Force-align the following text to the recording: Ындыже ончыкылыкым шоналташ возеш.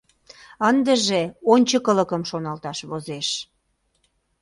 Ындыже 0.69 1.21
ончыкылыкым 1.53 2.21
шоналташ 2.29 2.79
возеш. 2.89 3.27